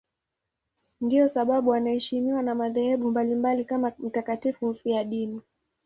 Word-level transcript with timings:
Ndiyo 1.01 1.27
sababu 1.29 1.73
anaheshimiwa 1.73 2.41
na 2.43 2.55
madhehebu 2.55 3.09
mbalimbali 3.11 3.65
kama 3.65 3.91
mtakatifu 3.99 4.67
mfiadini. 4.67 5.41